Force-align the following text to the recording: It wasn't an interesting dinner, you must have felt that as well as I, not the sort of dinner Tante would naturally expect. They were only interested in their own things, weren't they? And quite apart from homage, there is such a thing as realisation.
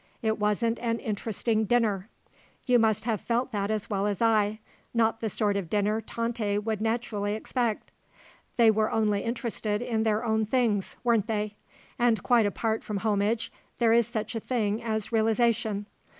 It 0.23 0.39
wasn't 0.39 0.79
an 0.79 0.97
interesting 0.97 1.65
dinner, 1.65 2.09
you 2.65 2.79
must 2.79 3.03
have 3.05 3.21
felt 3.21 3.51
that 3.51 3.69
as 3.69 3.87
well 3.87 4.07
as 4.07 4.19
I, 4.19 4.57
not 4.95 5.19
the 5.19 5.29
sort 5.29 5.55
of 5.55 5.69
dinner 5.69 6.01
Tante 6.01 6.57
would 6.57 6.81
naturally 6.81 7.35
expect. 7.35 7.91
They 8.57 8.71
were 8.71 8.89
only 8.89 9.21
interested 9.21 9.79
in 9.79 10.01
their 10.01 10.25
own 10.25 10.47
things, 10.47 10.97
weren't 11.03 11.27
they? 11.27 11.55
And 11.99 12.23
quite 12.23 12.47
apart 12.47 12.83
from 12.83 12.97
homage, 12.97 13.51
there 13.77 13.93
is 13.93 14.07
such 14.07 14.33
a 14.33 14.39
thing 14.39 14.81
as 14.81 15.11
realisation. 15.11 15.85